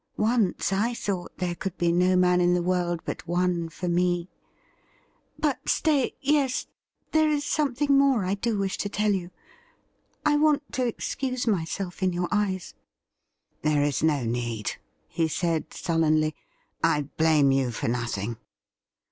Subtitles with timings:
[0.17, 4.29] Once I thought there couJd be no man in the world but one for me.
[5.37, 6.65] But stay— yes,
[7.11, 9.29] there is something more I do wish to tell you.
[10.25, 12.73] I want to excuse myself in your eyes.''
[13.61, 14.77] There is no need,'
[15.07, 16.33] he said sullenly.'
[16.83, 18.37] I blame you for nothing.'